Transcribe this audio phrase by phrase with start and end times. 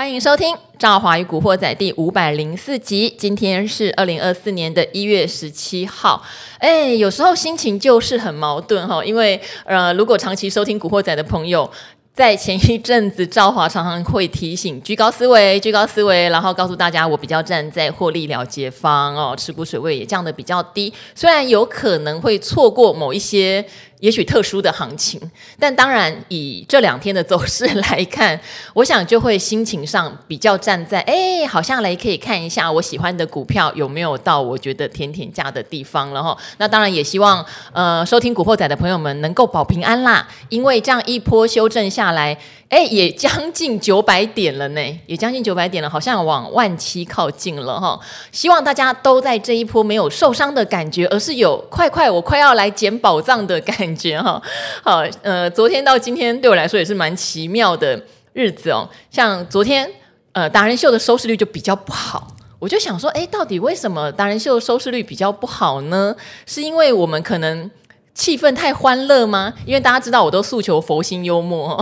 [0.00, 3.14] 欢迎收听《赵华与古惑仔》第五百零四集。
[3.18, 6.24] 今天是二零二四年的一月十七号。
[6.58, 11.70] 哎，有时候心情就是很矛盾哈，因为呃，如果长期收听《古惑仔》的朋友。
[12.12, 23.64] 在前一阵子，赵华常常会提醒居高思维，居高思维，然后告诉大家，我比较站在获利了结方哦，持股水位也降得比较低，虽然有可能会错过某一些。
[24.00, 25.20] 也许特殊的行情，
[25.58, 28.38] 但当然以这两天的走势来看，
[28.74, 36.36] 我想就会心情上比较站在哎，好像来可以看一下我喜欢的股票有没有到我觉得甜甜价的地方了哈。
[36.58, 42.36] 那当然也希望呃收听古惑仔的朋友们能够保平安啦，因为这样一波修正下来。
[42.70, 47.98] 哎，也将近九百点了呢， 也将近九百点了，好像往万七靠近了哈。
[48.30, 54.40] 希望大家都在这一波没有受伤的感觉，而是有快快我快要来捡宝藏的感觉哈。
[54.84, 58.00] 好，呃，昨天到今天对我来说也是蛮奇妙的
[58.34, 58.88] 日子哦。
[59.10, 59.90] 像昨天，
[60.30, 62.28] 呃，达人秀的收视率就比较不好，
[62.60, 66.14] 我就想说，哎，到底为什么达人秀收视率比较不好呢？
[66.46, 67.68] 是因为我们可能。
[68.20, 69.50] 气氛太欢乐吗？
[69.64, 71.74] 因为大家知道我都诉求佛心幽默。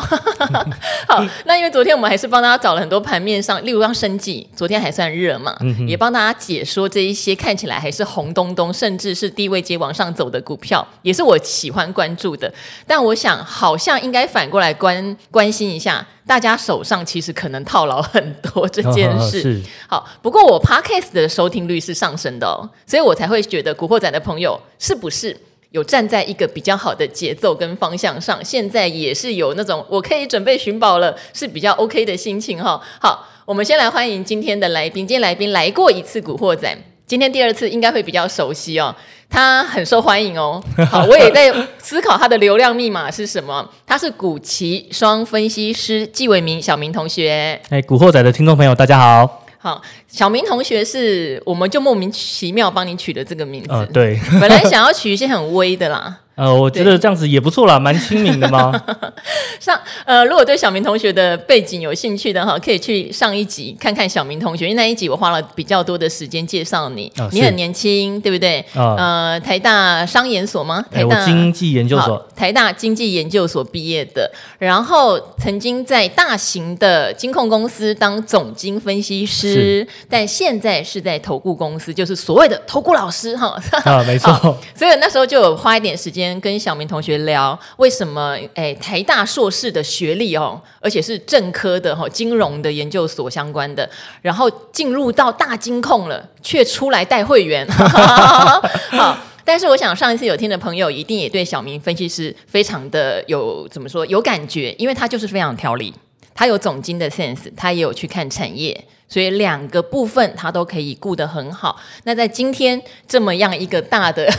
[1.08, 12.55] 好，那因为昨天我们还是帮大家找了很多盘面上，例如像生技，昨天还算热嘛，嗯、也帮大家解说这一些看起来还是红咚咚，甚至是低位阶往上走的股票，也是我喜欢关注的。
[12.86, 19.61] 但我想，好像应该反过来关关心一下，大家手上其实可能套牢很多 这件事。
[19.89, 25.36] 好，不过我 Podcast 的收听率是上升的哦，所以我才会觉得古惑仔的朋友是不是？
[25.70, 32.80] 有站在一个比较好的节奏跟方向上，现在也是有那种我可以准备寻宝了，是比较 OK 的心情哈。
[33.00, 35.06] 好，我们先来欢迎今天的来宾。
[35.06, 36.66] 今天来宾来过一次《古惑仔》，
[37.06, 38.94] 今天第二次应该会比较熟悉哦。
[39.28, 40.62] 他很受欢迎哦。
[40.91, 43.69] 好，我也在思考他的流量密码是什么。
[43.86, 47.61] 他是古奇双分析师纪伟明小明同学。
[47.69, 49.48] 哎，《古惑仔》的听众朋友，大家好。
[49.61, 53.69] 好，小明同学是，我们就莫名其妙帮你取的这个名字。
[53.70, 56.20] 呃、对， 本来想要取一些很威的啦。
[56.39, 58.73] 呃，我觉得这样子也不错啦，蛮亲民的嘛。
[59.59, 59.77] 上
[60.07, 67.13] 呃，如果对小明同学的背景有兴趣的哈，可以去上一集看看小明同学，因为那一集我花了比较多的时间介绍你。
[67.19, 68.65] 哦、你很年轻，对不对？
[68.77, 70.85] 哦、呃，台大商研所吗？
[70.93, 72.25] 台大经济研究所。
[72.37, 83.61] 台大经济研究所毕业的，然后曾经在大型的金控公司当总经分析师，但现在是在投顾公司，就是所谓的投顾老师哈。
[83.83, 84.33] 啊，没错。
[84.77, 86.27] 所以那时候就有花一点时间。
[86.40, 93.89] 跟小明同学聊为什么诶台大硕士的学历哦，而且是正科的哈金融的研究所相关的，
[94.22, 97.66] 然后进入到大金控了，却出来带会员。
[98.90, 105.95] 好，但是我想上一次有听的朋友一定也对小明分析师非常的有怎么说有感觉，因为他就是非常条理，
[106.39, 108.85] 他有总经的 sense，他也有去看产业。
[109.09, 111.81] 所以两个部分他都可以顾得很好。
[112.05, 114.31] 那在今天这么样一个大的，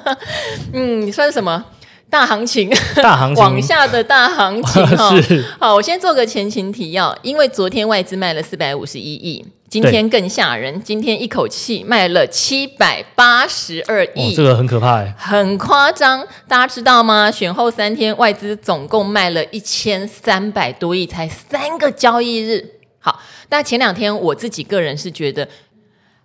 [0.74, 1.64] 嗯，你算什么
[2.10, 2.68] 大行情？
[2.96, 5.16] 大行情往下的大行情哈。
[5.22, 16.26] 是好，我先做个前情提要，因为昨天外资卖了四百五十一亿，今天更吓人，今天一口气卖了七百八十二亿，这个很可怕哎，很夸张。
[16.46, 17.30] 大家知道吗？
[17.30, 22.64] 选后三天外资总共卖了一千三百多亿，才三个交易日。
[22.98, 23.20] 好，
[23.50, 25.46] 那前两天我自己个人是觉得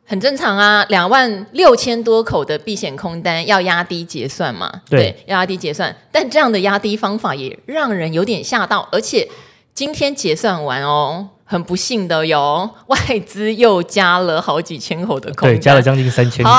[0.06, 9.28] 很正常啊，两万六千多口的避险空单要压低结算嘛，对，对，要压低结算，但这样的压低方法也让人有点吓到，而且
[9.74, 16.50] 今天结算完哦，很不幸的哟，外资又加了好几千口的空，对，加了将近三千口，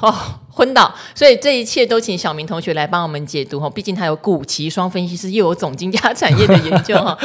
[0.00, 0.14] 哦，
[0.50, 7.18] 昏倒，所以这一切都请小明同学来帮我们解读哈，毕竟他有股期双分析师，又有总经家 产业的研究哈。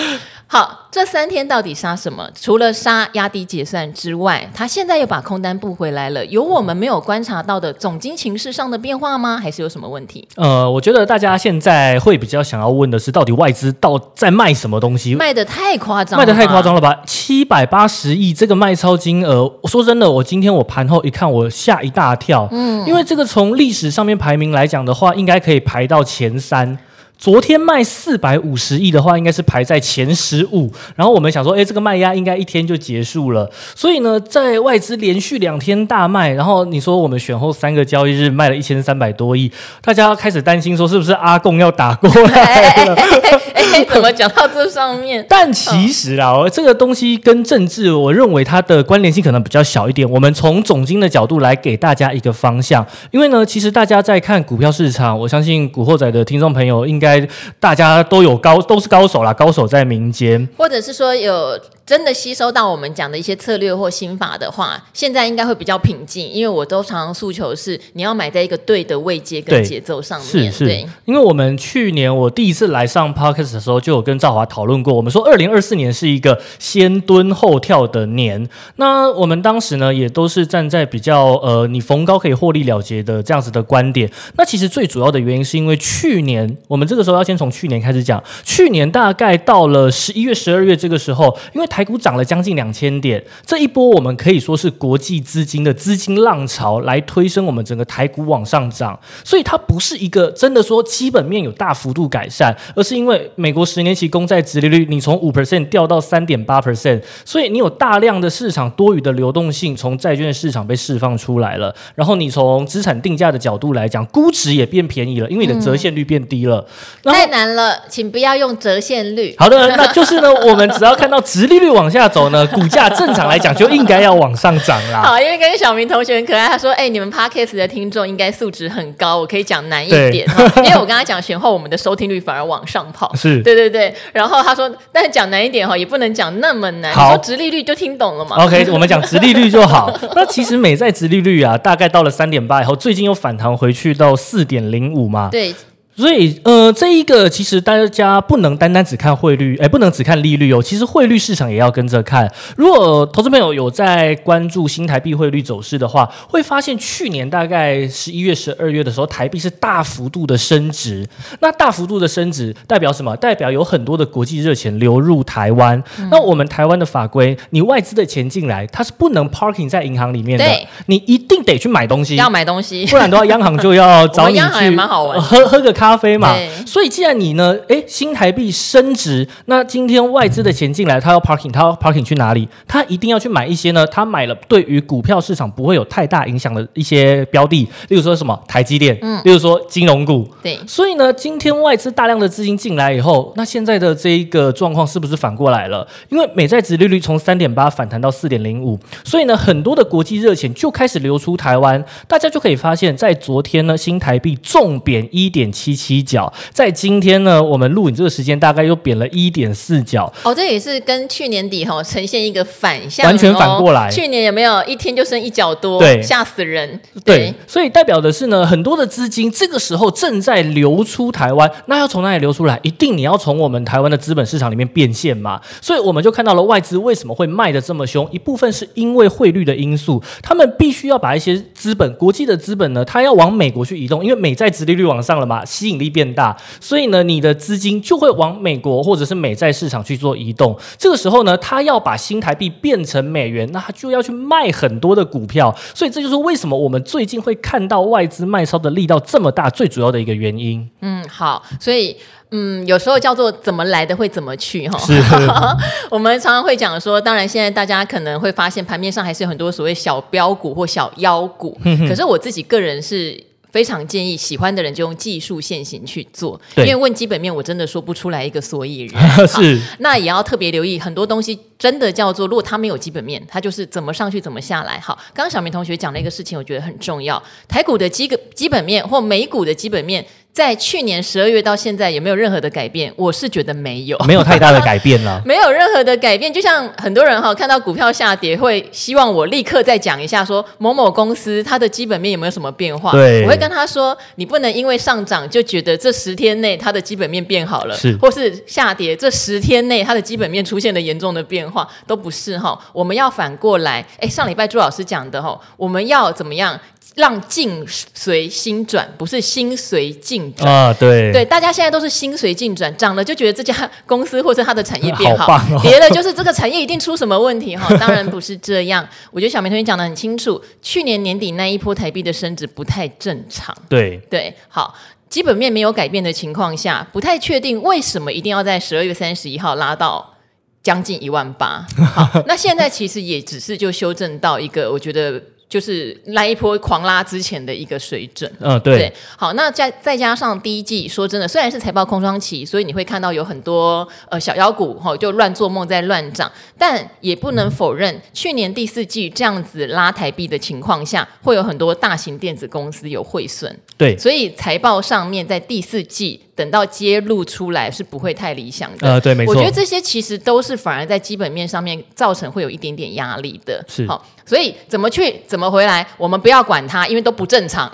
[0.47, 2.29] 好，这三天到底杀什么？
[2.39, 6.23] 除了杀压低结算之外，他现在又把空单补回来了。
[6.28, 9.38] 有我们没有观察到的总经情势上的变化吗？
[9.38, 10.25] 还是有什么问题？
[10.35, 15.16] 呃，我觉得大家现在会比较想要问的是，到底外资到在卖什么东西？
[15.16, 17.02] 卖的太夸张了，卖的太夸张了吧？
[17.08, 22.47] 七百八十亿这个卖超金额，我说真的，我今天我盘后一看，我吓一大跳。
[22.52, 26.78] 嗯，因为这个从历史上面排名来讲的话，应该可以排到前三。
[27.17, 30.72] 昨天卖四百五十亿的话，应该是排在前十五。
[30.96, 33.50] 然后我们想说，哎，这个卖压应该一天就结束了。
[33.73, 39.52] 所以呢，在外资连续两天大卖，然后你说我们选后三个交易日卖了一千三百多亿，
[39.82, 42.96] 大家开始担心说，是不是阿贡要打过来了？
[42.96, 43.44] 哎，
[43.91, 45.25] 怎么讲到这上面？
[45.29, 50.09] 但其实啊，哦、这个东西跟政治，我认为它的关联性可能比较小一点。
[50.09, 57.16] 我们从总经的角度来给大家一个方向，因为呢，其实大家在看股票市场，我相信古惑仔的听众朋友应该。
[57.59, 70.52] 大家都有高，都是高手啦，高手在民间，或者是说有真的吸收到我们讲的一些策略或心法的话，现在应该会比较平静，因为我都常常诉求是你要买在一个对的位阶跟节奏上面。
[70.52, 78.49] 是是，对，因为我们去年我第一次来上 Podcast 的时候，就有跟赵华讨论过，我们说二零二四年是一个先蹲后跳的年。
[78.78, 84.09] 那我们当时呢，也都是站在比较呃，你逢高可以获利了结的这样子的观点。
[84.38, 116.66] 那其实最主要的原因是因为去年，我们这个时候要先从去年开始讲，去年大概到了十一月、十二月这个时候，因为台股涨了将近两千点，这一波我们可以说是国际资金的资金浪潮来推升我们整个台股往上涨，所以它不是一个真的说基本面有大幅度改善，而是因为美国十年期公债殖利率你从五 percent 掉到三点八 percent，所以你有大量的市场多余的流动性从债券市场被释放出来了，然后你从资产定价的角度来讲，估值也变便宜了，因为你的折现率变低了。
[117.03, 119.35] 嗯、太难了，请不要用折现率。
[119.37, 122.06] 好的，那就是呢，我们只要看到殖利率往下。
[122.16, 125.02] 走呢， 股价正常来讲就应该要往上涨啦。
[125.02, 130.26] 好，因为跟小明同学很可爱，他说：“哎、欸，你们 Podcast 的听众应该素质很高，我可以讲难一点。”
[130.58, 133.14] 因为我跟他讲选后，我们的收听率反而往上跑。
[133.16, 133.94] 是，对对对。
[134.14, 136.94] 然后他说：“但是讲难一点哈，也不能讲那么难。
[136.94, 139.91] 好”你说殖利率就听懂了嘛？OK，我们讲直利率就好。
[140.16, 145.29] 那其实美债直利率啊，大概到了三点八以后，最近又反弹回去到四点零五嘛。
[145.32, 145.53] 对。
[145.97, 150.61] 所以，呃，这一个其实大家不能单单只看汇率，哎，不能只看利率哦。
[150.61, 152.29] 其实汇率市场也要跟着看。
[152.57, 161.07] 如果投资朋友有在关注新台币汇率走势的话，会发现去年大概十一月、十二月的时候，台币是大幅度的升值。
[161.39, 163.15] 那大幅度的升值代表什么？
[163.15, 165.81] 代表有很多的国际热钱流入台湾。
[165.99, 170.43] 嗯、那我们台湾的法规，你外资的钱进来，它是不能 parking 在银行里面的。
[170.43, 172.17] 对，你一定得去买东西。
[172.17, 174.39] 要买东西，不然的话，央行就要找你去。
[174.43, 175.84] 央行也蛮好玩，喝喝个咖。
[175.85, 176.35] 咖啡嘛，
[176.66, 182.49] 所以既然你呢，哎，新台币升值，那今天外资的钱进来，他要 parking，他要 parking 去哪里？
[182.67, 190.58] 他一定要去买一些呢，他买了对于股票市场不会有太大影响的一些标的，例如说什么台积电，嗯，例如说金融股，对。
[190.66, 195.88] 所以呢，今天外资大量的资金进来以后，那现在的这一个状况是不是反过来了？
[196.09, 205.74] 因为美债值利率从三点八反弹到四点零五，所以呢，很多的国际热钱就开始流出台湾，大家就可以发现，在昨天呢，新台币重贬一点七。
[205.75, 210.11] 七角，在今天呢，我们录影这个时间大概又贬了一点四角。
[210.23, 213.91] 哦，这也是跟去年底哈、哦、呈现一个反向，完全反过来。
[213.91, 215.79] 去年有没有一天就升一角多？
[215.79, 216.79] 对，吓死人。
[217.03, 221.51] 对，对，所以代表的是呢，很多的资金这个时候正在流出台湾。
[221.66, 222.59] 那要从哪里流出来？
[222.63, 225.41] 一定你要从我们台湾的资本市场里面变现嘛。
[225.61, 235.43] 所以我们就看到了外资为什么会卖的这么凶，一部分是因为汇率的因素，他们必须要把一些资本，国际的资本呢，它要往美国去移动，因为美债殖利率往上了嘛。
[235.66, 240.56] 吸引力变大，所以呢，你的资金就会往美国或者是美债市场去做移动。
[240.78, 245.52] 这个时候呢，他要把新台币变成美元，那他就要去卖很多的股票。
[245.73, 250.70] 所以这就是为什么我们最近会看到外资卖超的力道这么大，最主要的一个原因。
[250.82, 251.97] 嗯，好，所以
[252.29, 254.78] 嗯，有时候叫做怎么来的会怎么去哈。
[254.78, 254.94] 是，
[255.90, 261.58] 我们常常会讲说，当然现在大家可能会发现盘面上还是有很多所谓小标股或小妖股，
[261.89, 263.20] 可是我自己个人是。
[263.55, 269.01] 非常建议喜欢的人就用技术线型去做，因为问基本面我真的说不出来一个所以然。
[269.25, 274.77] 是，那也要特别留意很多东西，真的叫做，如果它没有基本面，它就是怎么上去怎么下来。
[274.81, 280.05] 好，刚刚小明同学讲了一个事情，我觉得很重要，台股的基个基本面或美股的基本面。
[280.35, 282.91] 在去年十二月到现在有没有任何的改变？
[282.97, 286.31] 我是觉得没有，没有太大的改变了， 没有任何的改变。
[286.31, 292.91] 就像很多人哈看到股票下跌，会希望我立刻再讲一下，说某某公司它的基本面有没有什么变化？
[292.91, 302.59] 对，我会跟他说，你不能因为上涨就觉得这十天内它的基本面变好了，是，或是下跌这十天内它的基本面出现了严重的变化，都不是哈。
[302.73, 306.59] 我们要反过来，哎，上礼拜朱老师讲的哈，我们要怎么样？
[306.95, 310.73] 让境随心转，不是心随境转啊！
[310.79, 317.67] 对对，大家现在都是心随境转，涨了就觉得这家公司或者它的产业变好，好哦、跌了就是这个产业一定出什么问题哈。
[317.77, 323.53] 当然不是这样，我觉得小明同学讲的很清楚，去年年底那一波台币的升值不太正常。
[323.67, 324.73] 对对，好，
[325.09, 330.15] 基本面没有改变的情况下，不太确定为什么一定要在十二月三十一号拉到
[330.63, 331.67] 将近一万八。
[331.93, 335.21] 好， 那现在其实也只是就修正到一个，我觉得。
[335.47, 338.31] 就是那一波狂拉之前的一个水准。
[338.39, 338.77] 嗯，对。
[338.77, 353.57] 对好，那再再加上第一季，说真的，虽然是财报空窗期，所以你会看到有很多呃小妖股哈、哦，就乱做梦在乱涨，但也不能否认，去年第四季这样子拉台币的情况下，会有很多大型电子公司有汇损。
[353.77, 358.87] 对，所以财报上面在第四季等到揭露出来是不会太理想的。
[358.87, 359.33] 呃，对，没错。
[359.33, 363.63] 我觉得这些其实都是反而在基本面上面造成会有一点点压力的。
[363.67, 367.72] 是，好，所以怎么去怎么回来，我们不要管它，因为都不正常，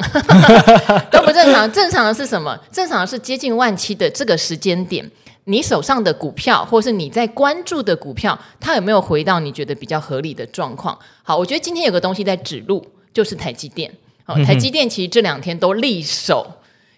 [1.10, 1.72] 都不正常。
[1.72, 2.58] 正常的是什么？
[2.72, 5.10] 正常的是接近万七的这个时间点，
[5.46, 10.98] 你手上的股票或是你在关注的股票，它有没有回到你觉得比较合理的状况？
[11.24, 13.89] 好，我觉得今天有个东西在指路，就是台积电。
[14.24, 16.46] 好台积电其实这两天都力守，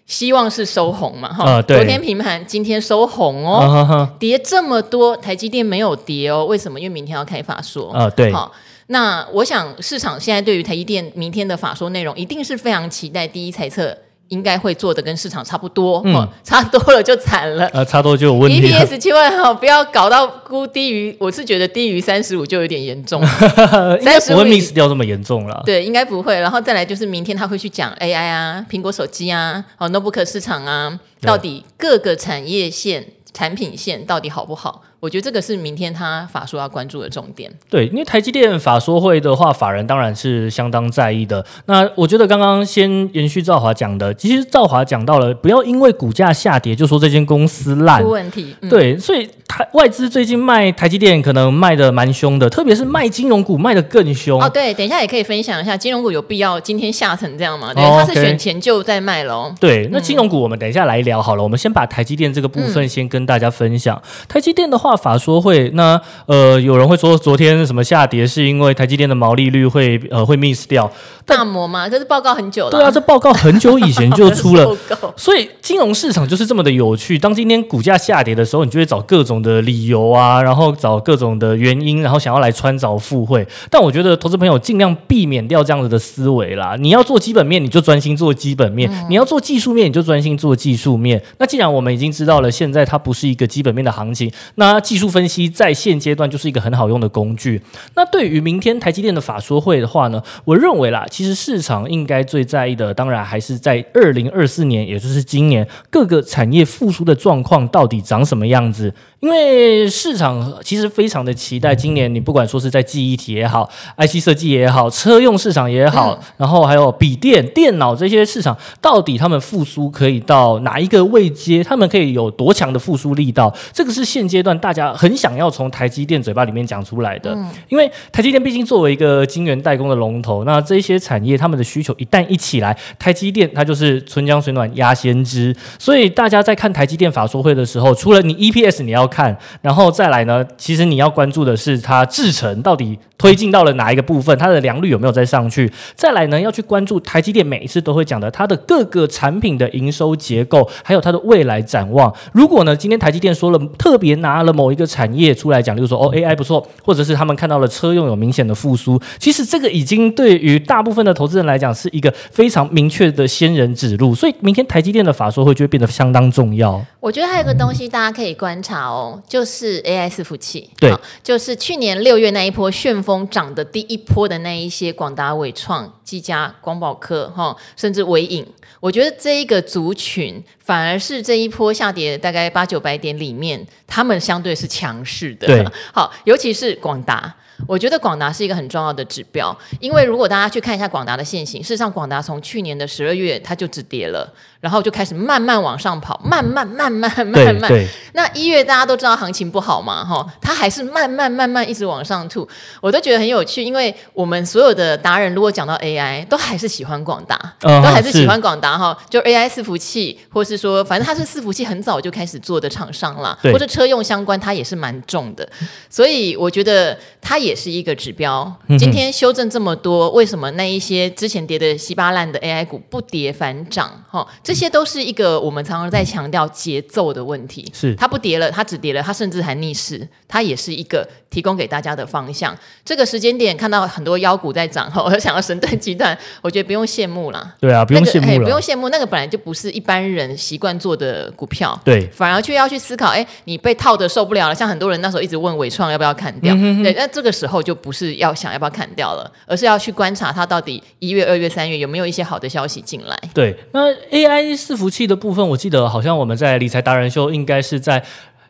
[0.06, 1.62] 希望是收红嘛，哈、呃。
[1.62, 6.78] 昨天平盘，今天收红哦，跌这么多，台积电没有跌哦，为什么？
[6.78, 7.90] 因为明天要开法说。
[7.92, 8.30] 啊、呃，对。
[8.32, 8.52] 好，
[8.88, 13.26] 那我想市场现在对于台积电明天的法说内容，一定是非常期待。
[13.26, 13.96] 第一猜测。
[14.28, 17.66] 应该会做的跟市场差不多，嗯哦、差多了就惨了。
[17.66, 18.72] 呃，差多就有问题。
[18.72, 23.24] EPS 千万哈，不要搞到估低于，我是觉得低于三十五就有点严重。
[24.02, 25.62] 三十不会 miss 掉这么严重了。
[25.66, 26.40] 对，应该不会。
[26.40, 34.82] 然后再来就是明天他会去讲 AI 啊，苹果手机啊，哦，notebook 市场啊，到底各个产业线、产品线到底好不好？
[35.04, 37.52] 我觉得这个是明天他法说要关注的重点。
[37.68, 41.44] 对，因为台积电法说会的话，法人当然是相当在意的。
[41.66, 48.56] 那我觉得刚刚先延续赵华讲的，其实赵华讲到了，不要因为股价下跌就说这间公司烂出问题。
[48.62, 54.40] 嗯、对，所以台外资最近卖台积电可能卖的蛮凶的，特别是卖金融股卖的更凶。
[54.40, 57.74] 哦，对，等一下也可以分享一下金融股有必要今天下成这样吗？
[57.74, 59.54] 对，他、哦、是选前就在卖喽。
[59.60, 61.42] 对，那金融股我们等一下来聊好了。
[61.42, 63.94] 嗯、我们先把台积电这个部分先跟大家分享。
[64.02, 64.93] 嗯、台积电的话。
[64.96, 70.90] 法说会，那呃，有人会说昨天什么下跌是因为台积电的毛利率会呃会 miss 掉
[71.26, 71.88] 大摩嘛？
[71.88, 74.76] 这是报告很久了，对啊，这报告很久以前就出了，
[75.16, 77.18] 所以金融市场就是这么的有趣。
[77.18, 83.46] 当今天股价下跌的时候，你就会找各种的理由啊，然后找各种的原因，然后想要来穿凿附会。
[83.70, 86.76] 但我觉得投资朋友尽量避免掉这样子的思维啦。
[86.78, 91.22] 你要做基本面，你就专心做基本面；嗯、你要做技术面，你就专心做技术面。
[91.38, 97.62] 那既然我们已经知道了，现在它不是一个基本面的行情，那那技术分析在现阶段就是一个很好用的工具。
[97.94, 108.92] 那对于明天台积电的法说会的话呢，我认为啦，其实市场应该最在意的，当然还是在二零二四年，也就是今年各个产业复苏的状况到底长什么样子。
[109.24, 113.66] 因为市场其实非常的期待今年，你不管说是在记忆体也好
[113.96, 121.64] ，IC 设计也好，车用市场也好，然后还有笔电、电脑这些市场，到底他们复苏可以到哪一个位阶？
[121.64, 123.50] 他们可以有多强的复苏力道？
[123.72, 127.34] 这个是现阶段大家很想要从台积电嘴巴里面讲出来的。
[127.70, 135.56] 因为台积电毕竟作为一个晶圆代工的龙头，那这些产业他们的需求一旦一起来，台积电它就是春江水暖鸭先知。
[135.78, 145.70] 所以大家在看台积电法说会的时候，除了你 EPS 你要看，然后再来呢，其实你要关注的是它制程到底推进到了哪一个部分，它的良率有没有再上去？
[145.94, 152.12] 再来呢，要去关注台积电每一次都会讲的它的各个产品的营收结构，还有它的未来展望。
[152.32, 164.14] 如果呢，今天台积电说了特别拿了某一个产业出来讲，例如说哦 AI 不错，或者是他们看到了车用有明显的复苏，其实这个已经对于大部分的投资人来讲是一个非常明确的先人指路。
[164.14, 166.84] 所以明天台积电的法说会就会变得相当重要。
[167.04, 169.22] 我觉得还有个东西大家可以观察哦。
[169.28, 170.90] 就是 AI 伺服器，对，
[171.22, 178.46] 就是去年六月那一波旋风涨的第一波的那一些广达、伟创、技嘉、光宝科，哈，甚至伟影，
[178.80, 187.34] 我觉得这一个族群反而是这一波下跌大概八九百点里面，他们相对是强势的，对， 好，尤其是广达。
[187.68, 194.28] 我觉得广达是一个很重要的指标，因为如果大家去看一下广达的现形，事实上广达从去年的十二月它就止跌了，
[194.60, 197.70] 然后就开始慢慢往上跑，慢慢慢慢慢慢。
[198.12, 202.46] 那一月大家都知道行情不好嘛，哈，它还是慢慢慢慢一直往上吐，
[202.80, 215.48] 我都觉得很有趣，因为我们所有的达人如果讲到 AI，都还是喜欢广达，哦、都还是喜欢广达哈，就 AI 伺服器，或是说反正它是伺服器很早就开始做的厂商啦，或者车用相关它也是蛮重的，
[215.88, 217.44] 所以我觉得它。
[217.44, 218.50] 也是一个指标。
[218.78, 224.02] 今天修正这么多，为什么那一些之前跌的稀巴烂的 AI 股不跌反涨？
[224.08, 227.70] 哈，这些都是一个我们常常在强调节奏的问题。
[227.74, 232.56] 是，它不跌了，它只跌了，它甚至还逆势，它也是一个提供给大家的方向。
[232.82, 237.54] 这个时间点看到很多妖股在涨，我想要神盾集团，我觉得不用羡慕啦。
[237.60, 246.82] 对啊，不用羡慕，那个，不用羡慕，那个本来就不是一般人习惯做的股票，对，反而却要去思考，哎，你被套的受不了了，像很多人那时候一直问伟创要不要砍掉，嗯、哼哼。
[246.82, 253.18] 对，那这个时候就不是要想要不要砍掉了，而是要去观察它到底一月、二月、三月有没有一些好的消息进来。
[253.32, 258.04] 对，那 AI 伺服器的部分，我记得好像我们在理财达人秀应该是在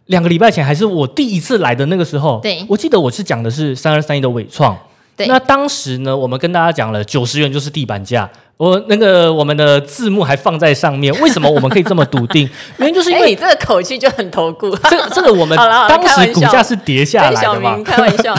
[0.07, 4.77] 两个礼拜前，还是我第一次来的那个时候，对，我记得我是讲的是三二三一的伟创，
[5.17, 8.29] 对，那当时呢，我们跟大家讲了九十元就是地板价。
[8.57, 12.49] 我那个我们的字幕还放在上面，为什么我们可以这么笃定？
[12.79, 14.71] 原因就是因为你这个口气就很投顾。
[14.77, 17.77] 这个这个我们 当时股价是跌下来的嘛？
[17.85, 18.33] 开玩笑，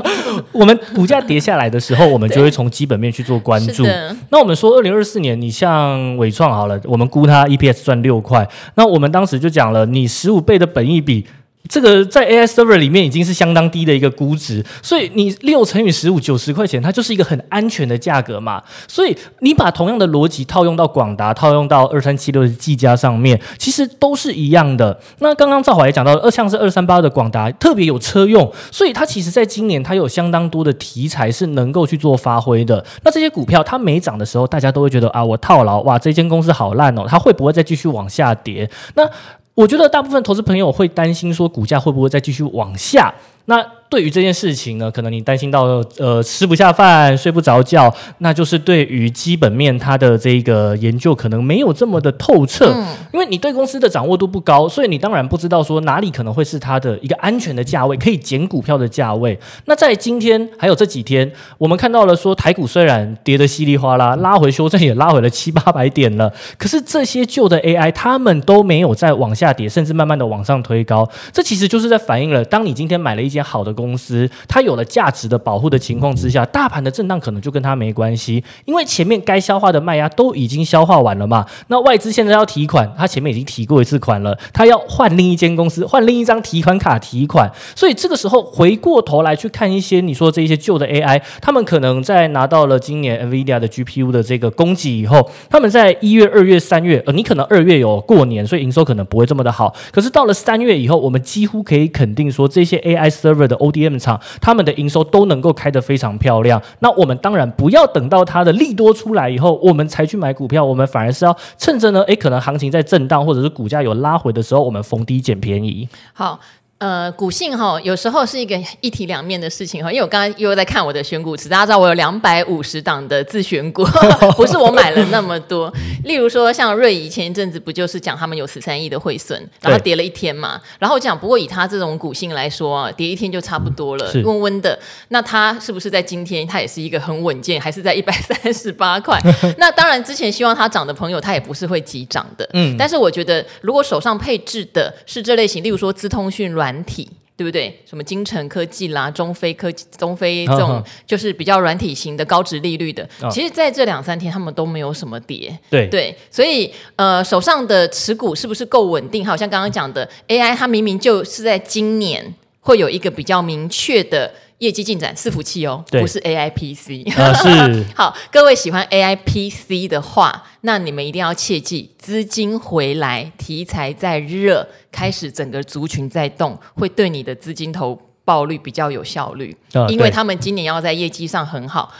[0.52, 3.82] 我们股价跌下来的时候，我们就会从基本面去做关注。
[4.28, 8.46] 那我们说，二零二四年，你像伟创好了，我们估它 EPS 赚六块。
[8.74, 11.26] 那我们当时就讲了，你十五倍的本益比。
[11.68, 18.62] 这个在 AI server 里面已经是相当低的一个估值，所以你六乘以十五九十块钱，它就是一个很安全的价格嘛。
[18.86, 25.00] 所以你把同样的逻辑套用到广达，套用到二三七六的技嘉上面，其实都是一样的。
[25.20, 32.84] 那刚刚赵华也讲到，二像是二三八的广达特别有车用，所以它其实在今年它有相当多的题材是能够去做发挥的。
[33.02, 38.68] 那这些股票它没涨的时候，大家都会觉得啊，我套牢哇，这间公司好烂哦，它会不会再继续往下跌？
[38.94, 39.08] 那
[39.54, 43.12] 我觉得大部分投资朋友会担心说，股价会不会再继续往下？
[43.46, 45.64] 那对于这件事情呢，可能你担心到
[45.98, 59.38] 呃吃不下饭、睡不着觉，那就是对于基本面它的这个研究可能没有这么的透彻，嗯、因为你对公司的掌握度不高，所以你当然不知道说哪里可能会是它的一个安全的价位，可以减股票的价位。
[59.66, 74.30] 那在今天还有这几天，我们看到了说台股虽然跌得稀里哗啦，拉回修正也拉回了七八百点了，可是这些旧的 AI 他们都没有再往下跌，甚至慢慢的往上推高，这其实就是在反映了，当你今天买了一间好的公司。
[74.46, 81.46] 它有了价值的保护的情况之下，大盘的震荡可能就跟它没关系，因为前面该消化的卖压都已经消化完了嘛。
[81.68, 106.60] 那外资现在要提款，它前面已经提过一次款了，它要换另一间公司，换另一张提款卡提款，所以这个时候回过头来去看一些你说这些旧的 AI，他们可能在拿到了今年 NVIDIA 的 GPU 的这个供给以后，他们在一月、二月、三月，呃，你可能二月有过年，所以营收可能不会这么的好，可是到了三月以后，我们几乎可以肯定说这些 AI server 的 ODM 厂，他们的营收都能够开得非常漂亮。
[106.80, 110.64] 那我们当然不要等到它的利多出来以后，我们才去买股票。
[110.64, 115.88] 我们反而是要趁着呢，诶，可能行情在震荡，或者是股价有拉回的时候，我们逢低捡便宜。
[116.12, 116.40] 好。
[116.82, 119.88] 呃，股性哈，有时候是一个一体两面的事情哈。
[119.92, 123.84] 因为我刚刚又在看我的选股池，大家知道我有两百五十档的自选股，
[124.36, 125.72] 不是我买了那么多。
[126.02, 130.60] 例如说，像瑞仪前一阵子不就是讲他们有十三亿的汇损，然后跌了一天嘛。
[130.80, 134.76] 然后我讲，不过以他这种股性来说，跌一天就差不多了，温温的。
[135.10, 139.16] 那他是不是在今天，他也是一个很稳健，还是在一百三十八块？
[139.56, 142.44] 那当然，之前希望他涨的朋友，他也不是会急涨的。
[142.54, 142.74] 嗯。
[142.76, 146.71] 但是我觉得，如果手上配置的是这类型，例如说资通讯软。
[146.72, 147.76] 软体对不对？
[147.84, 153.02] 什么金城科技啦、中非科技、中非这种，就是比较软体型的、高值利率的。
[153.20, 155.58] 哦、其实，在这两三天，他们都没有什么跌。
[155.68, 159.26] 对对，所以呃，手上的持股是不是够稳定？
[159.26, 164.32] 好像刚刚讲的 AI，它明明就是在今年会有一个比较明确的。
[164.62, 167.02] 业绩进展，伺服器哦，不是 A I P C。
[167.16, 167.84] 呃、是。
[167.96, 181.92] 好，各位喜欢 A I P C 的话，那你们一定要切记，资金回来，题材在热，开始整个族群在动，会对你的资金投报率比较有效率，呃、因为他们今年要在业绩上很好。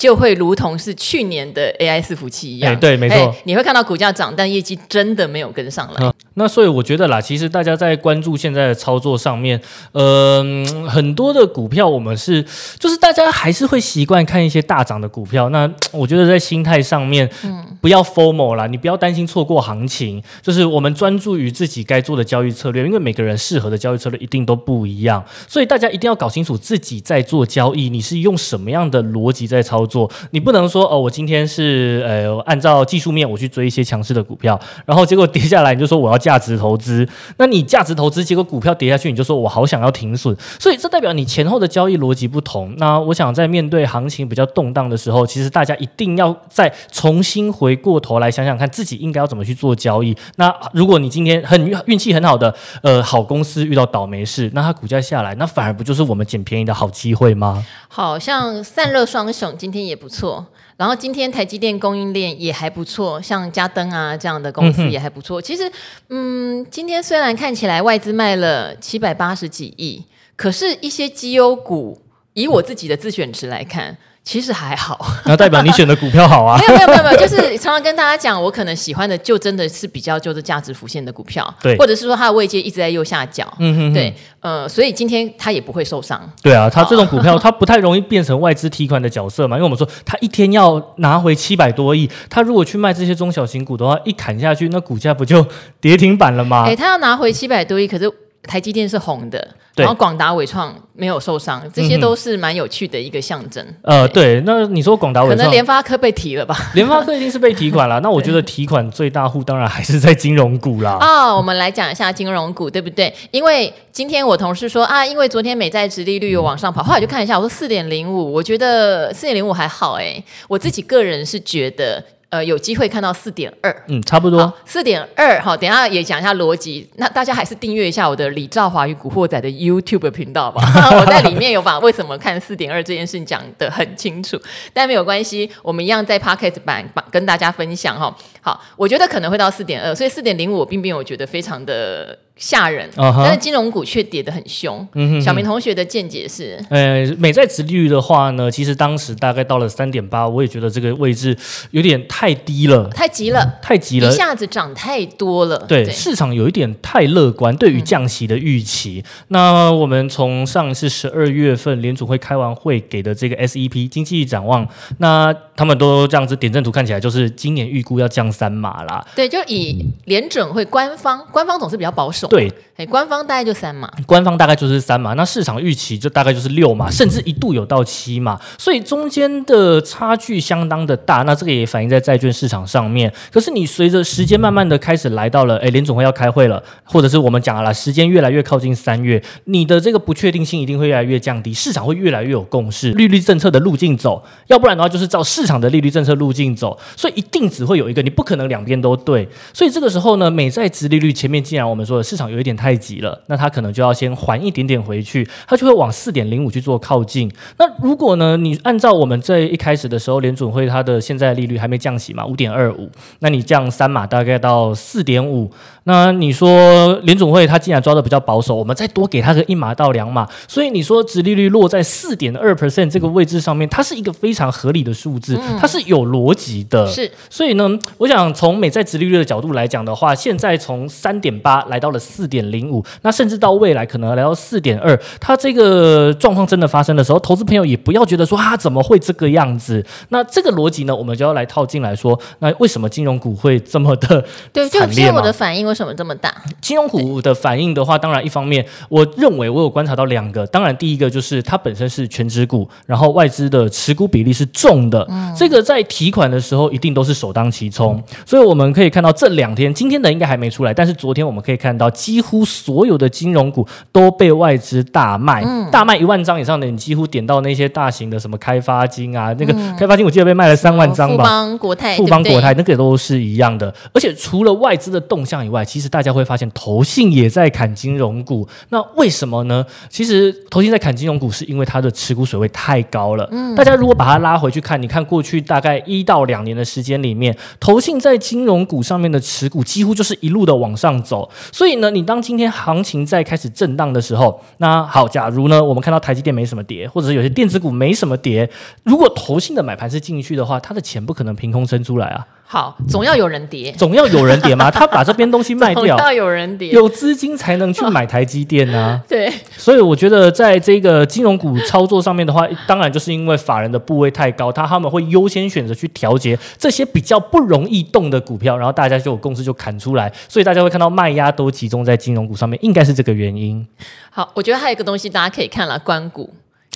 [0.00, 6.06] 就会如同是去年的 AI 伺服器一样，欸、对，没错、欸，你会看到股价涨，但业绩真的没有跟上来。
[6.06, 9.60] 嗯、那所以我觉得啦，其实大家在关注现在的操作上面，
[9.92, 12.42] 嗯、呃，很多的股票我们是，
[12.78, 15.50] 就是大家还是会习惯看一些大涨的股票。
[15.50, 29.89] 那我觉得在心态上面，嗯，不要 formal 啦，你不要担心错过行情，就是我们专注于自己该做的交易策略，因为每个人适合的交易策略一定都不一样，所以大家一定要搞清楚自己在做交易，你是用什么样的逻辑在操作。
[29.90, 42.72] 做你不能说哦，我今天是呃按照技术面我去追一些强势的股票，然后结果跌下来你就说我要价值投资，那你价值投资结果股票跌下去你就说我好想要停损，所以这代表你前后的交易逻辑不同。
[42.78, 50.16] 那我想在面对行情比较动荡的时候，其实大家一定要再重新回过头来想想看自己应该要怎么去做交易。
[50.36, 57.64] 那如果你今天很运气很好的呃好公司遇到倒霉事，那它股价下来，那反而不就是我们捡便宜的好机会吗？
[57.92, 59.80] 好像散热双雄今天。
[59.90, 60.46] 也不错。
[60.76, 65.40] 然后今天台积电供应链也还不错，像嘉登啊这样的公司也还不错。
[65.40, 65.72] 嗯、其实，
[66.08, 70.04] 嗯，今天虽然看起来外资卖了七百八十几亿，
[70.36, 72.00] 可是一些绩优股，
[72.34, 73.96] 以我自己的自选值来看。
[74.22, 76.58] 其实还好， 那代表你选的股票好啊？
[76.60, 86.20] 没有没有没有没有，就是常常跟大家讲，我可能喜欢的就真的是比较就是价值浮现的股票，对，或者是说它的位阶一直在右下角，嗯哼哼，对，呃，所以今天它也不会受伤。
[86.42, 95.44] 对啊，它这种股票 它不太容易变成外资提款的角色嘛，因为我们说它一天要拿回七百多亿，它如果去卖这些中小型股的话，一砍下去，那股价不就
[95.80, 96.64] 跌停板了吗？
[96.68, 98.12] 哎，它要拿回七百多亿，可是。
[98.42, 103.64] 台积电是红的，然后广达、伟创没有受伤，这些都是蛮有趣的一个象征。
[103.82, 106.56] 呃，对，那你说广达、伟创，可能联发科被提了吧？
[106.74, 108.00] 联发科一定是被提款了。
[108.00, 110.96] 那我觉得提款最大户当然还是在金融股啦。
[111.00, 113.12] 啊、哦，我们来讲一下金融股，对不对？
[113.30, 122.02] 因为今天我同事说啊，因为昨天美债殖利率有往上跑，后来就看一下，我说四点零五，我觉得四点零五还好哎、欸，我自己个人是觉得。
[122.30, 126.88] 呃，有机会看到四点二，嗯，差不多四点二，哈，等一下也讲一下逻辑。
[126.94, 130.62] 那大家还是订阅一下我的李兆华与古惑仔的 YouTube 频道吧，
[131.00, 134.40] 我在里面有把为什么看四点二这件事情讲得很清楚。
[134.72, 138.16] 但没有关系，我们一样在 Podcast 版跟大家分享哈。
[138.40, 142.18] 好，我觉得可能会到四点二，所以四点零五我并没有觉得非常的。
[142.40, 143.22] 吓人，uh huh.
[143.22, 144.78] 但是金融股却跌得很凶。
[144.94, 151.36] 嗯、哼哼小明同学的见解是：呃，美债值利率的话呢，其实当时大概到了三点八，我也觉得这个位置
[151.72, 155.58] 有点太低了，太急了，太急了，一下子涨太多了。
[155.68, 159.04] 对，对市场有一点太乐观，对于降息的预期。
[159.04, 169.04] 嗯、那我们从上一次十二月份联储会开完会给的这个 SEP 经济展望，那他们都这样子点阵图看起来就是今年预估要降三码啦。
[169.14, 172.28] 对，就以联准会官方，官方总是比较保守。
[172.28, 181.22] 对，哎，官方大概就三码，官方大概就是三码，那市场预期就大概就是六码， 甚至一度有到七码，所以中间的差距相当的大。
[181.22, 183.12] 那这个也反映在债券市场上面。
[183.32, 199.28] 可是你随着时间慢慢的开始来到了，哎，联准会要开会了，或者是我们讲了，时间越来越靠近三月，你的这个不确定性一定会越来越降低，市场会越来越有共识，利率政策的路径走，要不然的话就是照市场的利率政策路径走，所以一定只会有一个，你不可能两边都对。
[199.52, 202.30] 所以这个时候呢，美债殖利率前面既然我们说的市场。
[202.30, 207.28] 有一点太急了，那它可能就要先还一点点回去，它就会往四点零五去做靠近。
[207.58, 215.50] 那如果呢，你按照我们在一开始的时候，联准会它的现在利率还没降息嘛，五点二五，那你降三码大概到四点五。
[215.84, 226.86] 那你说联准会它既然抓的比较保守，我们再多给它个一码到两码，所以你说殖利率落在四点二 percent 这个位置上面，它是一个非常合理的数字，它是有逻辑的。
[226.86, 239.84] 是，所以呢，我想从美债殖利率的角度来讲的话，现在从三点八来到了四点零五，那甚至到未来可能来到四点二，它这个状况真的发生的时候，投资朋友也不要觉得说啊怎么会这个样子？
[240.08, 244.68] 那这个逻辑呢，我们就要来套进来说，那为什么金融股会这么的对？
[244.70, 246.34] 就就我的反应为什么这么大？
[246.60, 250.46] 金融股的反应的话，当然一方面，我认为我有观察到两个。
[250.48, 257.99] 当然，第一个就是它本身是全职股，然后外资的持股比例是重的，嗯、这个在提款的时候一定都是首当其冲。
[258.00, 273.72] 嗯、所以我们可以看到这两天，今天的应该还没出来，但是昨天我们可以看到，几乎所有的金融股都被外资大卖，嗯、大卖一万张以上的，你几乎点到那些大型的什么开发金啊，那个开发金我记得被卖了三万张吧，富邦国泰，富邦国泰那个都是一样的。
[273.92, 279.64] 而且除了外资的动向以外，其实大家会发现投信也在砍金融股，那为什么呢？
[279.88, 283.28] 其实投信在砍金融股，是因为它的持股水位太高了。
[283.32, 291.28] 嗯，大家如果把它拉回去看，你看过去大概一到两年的时间里面，投信在金融股上面的持股几乎就是一路的往上走。
[291.50, 298.48] 所以呢，你当今天行情在开始震荡的时候，那好，假如呢，我们看到台积电没什么跌，或者是有些电子股没什么跌，
[298.84, 302.26] 如果投信的买盘是进去的话，它的钱不可能凭空生出来啊。
[302.52, 304.68] 好，总要有人跌，总要有人跌嘛。
[304.74, 309.00] 他把这边东西卖掉，总要有人跌，有资金才能去买台积电啊。
[309.08, 323.64] 对，所以我觉得在这个金融股操作上面的话，当然就是因为法人的部位太高，他他们会优先选择去调节这些比较不容易动的股票，然后大家就有共识就砍出来，所以大家会看到卖压都集中在金融股上面，应该是这个原因。
[324.10, 326.28] 好，我觉得还有一个东西大家可以看了，关股。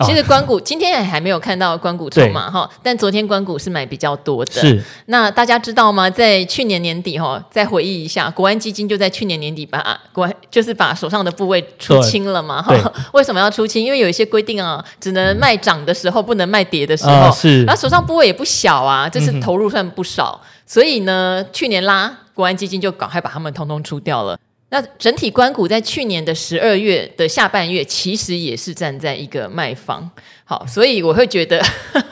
[0.05, 4.53] 其实关谷今天也还没有看到关谷筹码哈，但昨天关谷是买比较多的。
[4.61, 6.11] 是，那大家知道吗？
[6.11, 12.75] 在去年年底哈，再回忆一下，国安基金就在去年年底把国安就是把手上的部位出清了嘛哈。
[13.15, 13.85] 为什么要出清？
[13.85, 17.13] 因为有一些规定啊，只能卖涨的时候，不能卖跌的时候。
[17.13, 17.65] 啊、是。
[17.65, 24.37] 然后手上部位也不小啊，这是投入算不少，嗯、所以呢，去年拉国安基金就赶快把他们通通出掉了。
[24.71, 30.11] 那整体关谷在去年的十二月的下半月，其实也是站在一个卖方。
[30.45, 31.63] 好，所以我会觉得，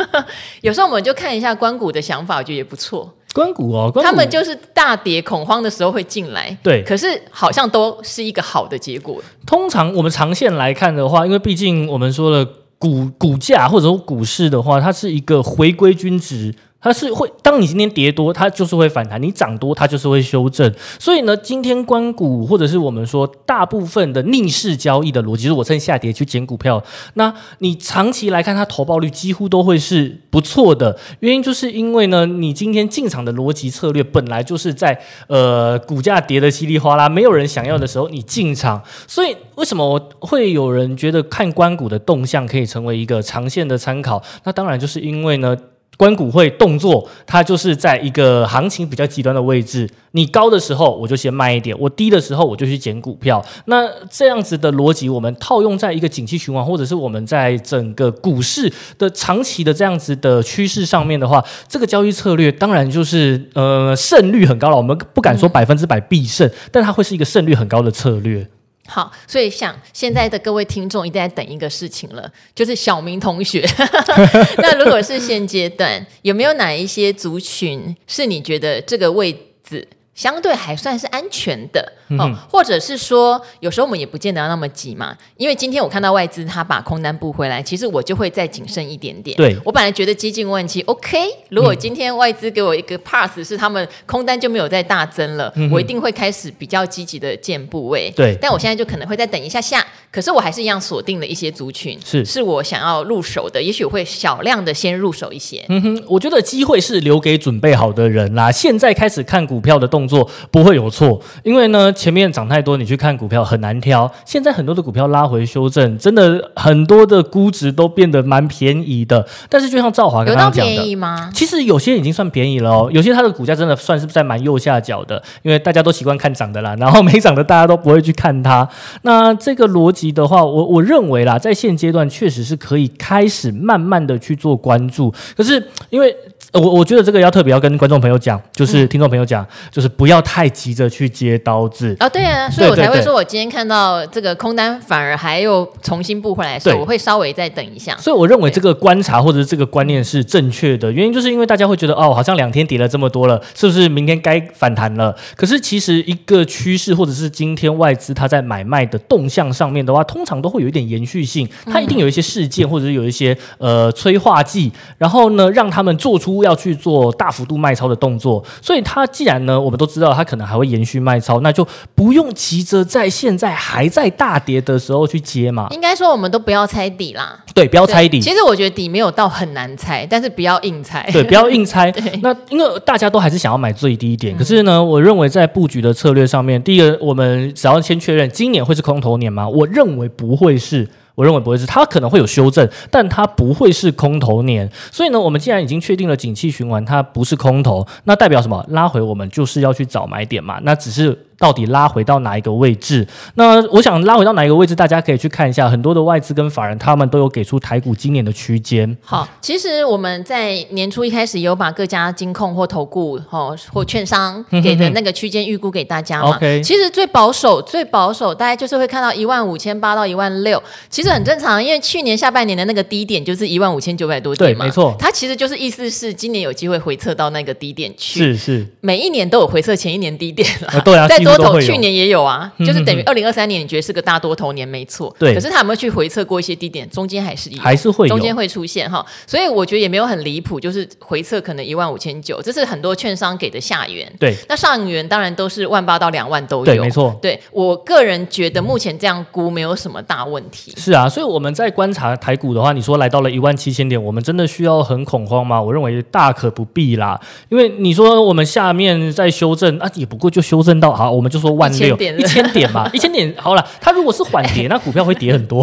[0.63, 3.13] 有时候我们就看一下关谷的想法，我觉得也不错。
[3.35, 9.23] 关谷哦，他们就是大跌恐慌的时候会进来，对，可是好像都是一个好的结果。
[9.47, 12.47] 通常我们长线来看的话，因为毕竟我们说了
[12.79, 16.55] 股股价或者说股市的话，它是一个回归均值。
[16.83, 20.71] 它是会，当你今天跌多，它就是会反弹；你涨多，它就是会修正。
[20.99, 26.83] 所以呢，今天关股或者是我们说大部分的逆势交易的逻辑，是我趁下跌去捡股票。
[27.15, 30.99] 那你长期来看，它投报率几乎都会是不错的。
[31.21, 38.83] 原因就是因为呢，你今天进场的逻辑策略本来就是在呃股价跌得稀里哗啦，没有人想要的时候你进场。
[39.07, 44.21] 所以为什么会有人觉得看关股的动向可以成为一个长线的参考？
[44.43, 45.57] 那当然就是因为呢。
[46.03, 49.89] 关股会动作，它就是在一个行情比较极端的位置。
[50.11, 53.41] 你高的时候，我就先卖一点；我低的时候，我就去捡股票。
[53.67, 64.77] 那这样子的逻辑，我们套用在一个景气循环，或者是我们在整个股市的长期的这样子的趋势上面的话，这个交易策略当然就是呃胜率很高了。
[64.77, 68.45] 我们不敢说百分之百必胜，但它会是一个胜率很高的策略。
[68.87, 73.65] 好，所以想现在的各位听众一定在等一个事情了，就是小明同学。
[74.59, 81.93] 那如果是现阶段，有没有哪一些族群是你觉得这个位置相对还算是安全的？
[82.19, 89.35] 哦，或者是说，有时候我们也不见得要那么急嘛，因为今天我看到外资他把空单补回来，其实我就会再谨慎一点点。
[89.39, 91.19] 对，我本来觉得接近问题，OK。
[91.49, 98.13] 如果今天外资给我一个 pass，是他们空单就没有再大增了，嗯，我一定会开始比较积极的建部位。
[98.15, 105.65] 对，但我现在就可能会再等一下下，可是我还是一样锁定了一些族群，是是我想要入手的，也许会小量的先入手一些。
[105.71, 108.53] 嗯哼，我觉得机会是留给准备好的人啦。
[108.53, 112.73] 现在开始看股票的动作不会有错，因为呢前面涨太多。
[112.73, 119.25] 你去看股票很难挑，现在很多的股票拉回修正，真的很多的估值都变得蛮便宜的。
[119.51, 121.31] 但是就像赵华刚刚讲的，有到便宜吗？
[121.35, 128.67] 其实有些已经算便宜了哦，有些它的股价真的算是在蛮右下角的，因为大家都习惯看涨的啦，然后没涨的大家都不会去看它。
[129.03, 135.13] 那这个逻辑的话，我我认为啦，在现阶段确实是可以开始慢慢的去做关注。
[135.37, 136.17] 可是因为
[136.53, 142.07] 我我觉得这个要特别要跟观众朋友讲，就是听众朋友讲，就是不要太急着去接刀子啊。
[142.09, 147.97] 对啊，所以我才会说，我今天看到这个空单反而还又重新布回来的时候，我会稍微再等一下。
[147.97, 155.17] 所以我认为这个观察或者是这个观念是正确的，原因就是因为大家会觉得哦，好像两天跌了这么多了，是不是明天该反弹了？
[155.35, 166.32] 可是其实一个趋势或者是今天外资它在买卖的动向上面的话，通常都会有一点延续性，它一定有一些事件或者是有一些呃催化剂，然后呢让他们做出。
[166.45, 175.67] 要去做大幅度卖超的动作，所以他既然呢，我们都知道他可能还会延续卖超，那就不用急着在现在还在大跌的时候去接嘛。
[175.71, 177.39] 应该说，我们都不要猜底啦。
[177.53, 178.21] 对，不要猜底。
[178.21, 181.07] 其实我觉得底没有到很难猜，但是不要硬猜。
[181.13, 181.93] 对，不要硬猜。
[182.23, 189.49] 那因为大家都还是想要买最低点，可是呢，我认为在布局的策略上面，第一个，我们只要先确认今年会是空头年吗？
[189.49, 190.89] 我认为不会是。
[191.15, 194.71] 我认为不会是，它可能会有修正，但它不会是空头年。
[194.91, 198.65] 所以呢，我们既然已经确定了景气循环，它不是空头，那代表什么？
[198.69, 200.59] 拉回我们就是要去找买点嘛。
[200.63, 201.27] 那只是。
[201.43, 203.05] 到底拉回到哪一个位置？
[203.35, 208.97] 那我想拉回到哪一个位置，大家可以去看一下，很多的外资跟法人他们都有给出台股今年的区间。
[209.03, 216.29] 好，其实我们在年初一开始有把各家金控或投顾哦或券商给的那个区间预估给大家嘛。
[216.37, 224.65] OK，其实最保守最保守大概就是会看到一万五千八到一万六，其实很正常，因为去年下半年的那个低点就是一万五千九百多点嘛。
[224.65, 224.95] 对，没错。
[224.97, 228.21] 它其实就是意思是今年有机会回测到那个低点去。
[228.21, 230.69] 是是，每一年都有回测前一年低点了。
[230.69, 232.13] 啊对啊， 头去年也有。
[232.13, 235.17] 有啊，就是等于二零二三年，你觉得是个大多头年，没错。
[235.19, 235.33] 对。
[235.33, 236.87] 可是他有没有去回测过一些低点？
[236.91, 244.07] 中间还是还是会中间会出现哈，所以我觉得也没有很离谱，就是回测可能一万五千九，这是很多券商给的下缘。
[244.21, 244.37] 对。
[244.47, 246.65] 那上缘当然都是万八到两万都有。
[246.67, 247.19] 对，没错。
[247.23, 250.75] 对我个人觉得目前这样估没有什么大问题。
[250.77, 255.63] 是啊，所以我们在观察台股的话，你说来到了一万七千点，我们真的需要很恐慌吗？
[255.63, 257.19] 我认为大可不必啦，
[257.49, 262.89] 因为你说我们下面在修正啊，也不过就修正到好，我们就说万六一千点嘛。
[262.95, 265.63] 一千点好了，它如果是缓跌， 那股票会跌很多。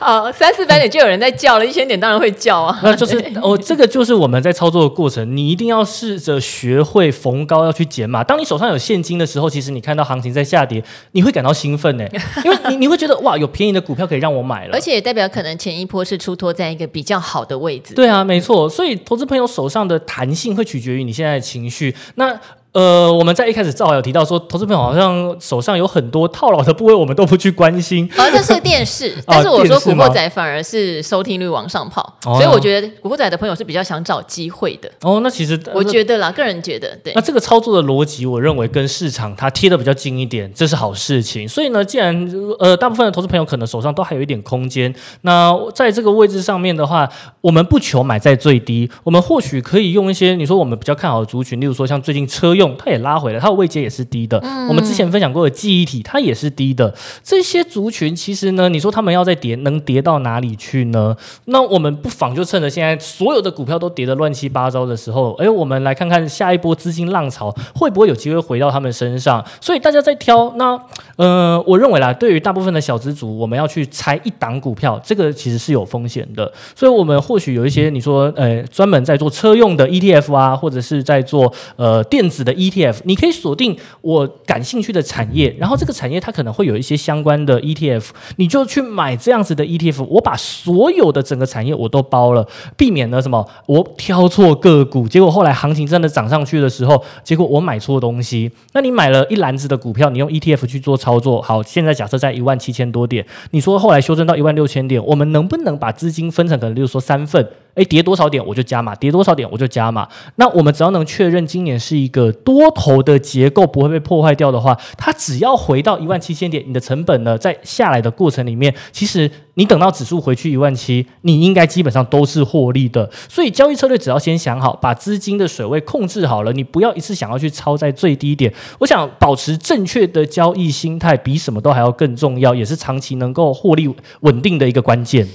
[0.00, 2.78] 哦，三四百点就有人在叫了，一千点当然会叫啊。
[2.82, 8.22] 那就是哦，这个就是我们在操作的过程，你一定要试着学会逢高要去减码。
[8.24, 10.82] 当你手上有现金的时候，其实你看到行情在下跌，
[11.12, 12.04] 你会感到兴奋呢，
[12.44, 17.94] 因为你你会觉得哇，有便宜的股票可以让我买了，而且也代表可能前一波是出脱在一个比较好的位置。
[17.94, 18.68] 对啊，没错。
[18.68, 21.94] 所以投资朋友手上的弹性会取决于你现在的情绪。
[22.16, 22.38] 那
[22.72, 28.08] 呃，我们在一开始正好有提到说，投资朋友好像手上有很多套牢的部位，我们都不去关心。
[28.14, 34.90] 好、哦，这是电视， 但是我说古惑仔反而是收听率往上跑，哦、所以我觉得古惑仔的朋友是比较想找机会的。
[35.00, 37.12] 哦，那其实我觉得啦，个人觉得对。
[37.14, 41.48] 那这个操作的逻辑，我认为跟市场它贴的比较近一点，这是好事情。
[41.48, 42.14] 所以呢，既然
[42.58, 47.08] 呃大部分的投资朋友可能手上都还有一点空间，那在这个位置上面的话，
[47.40, 52.76] 我们不求买在最低，我们或许可以用一些你说我们比较看好的族群，例如说像最近车用。
[52.76, 54.38] 它也拉回来，它的位阶也是低的。
[54.42, 56.94] 嗯、我们之前分享过的记忆体，它也是低的。
[57.22, 61.16] 这些族群其实呢，你说他们要再跌，能跌到哪里去呢？
[61.46, 69.44] 那我们不妨就趁着现在所有的股票都跌得乱七八糟的时候，哎，我们来看看下一波资金浪潮会不会有机会回到他们身上。
[69.60, 70.78] 所以大家在挑，那
[71.16, 76.50] 呃，我认为啦，对于大部分的小资族，我们要去拆一档股票，这个其实是有风险的。
[76.74, 88.06] 所以我们或许有一些你说，呃，专门在做车用的 ETF 啊，或者是在做呃电子的 ETF，你可以锁定我感兴趣的产业，然后这个产业它可能会有一些相关的 ETF，
[88.36, 90.04] 你就去买这样子的 ETF。
[90.04, 93.46] 我把所有的整个产业我都包了，避免了什么？
[93.66, 98.50] 我挑错个股，结果后来行情真的涨上去的时候，结果我买错东西。
[98.72, 107.46] 那你买了一篮子的股票，你用 ETF 去做操作，好，现在假设在一万七千多点，你说后来修正到一万六千点，我们能不能把资金分成可能，例如说三份？
[107.78, 110.08] 诶，跌多少点我就加码，跌多少点我就加码。
[110.36, 123.08] 那我们只要能确认今年是一个多头的结构不会被破坏掉的话，它只要回到一万七千点，你的成本呢，在下来的过程里面，其实你等到指数回去一万七，你应该基本上都是获利的。
[123.28, 128.52] 所以交易策略只要先想好，把资金的水位控制好了，你不要一次想要去超在最低点。
[128.80, 133.88] 我想保持正确的交易心态，比什么都还要更重要，也是长期能够获利
[134.20, 135.28] 稳定的一个关键。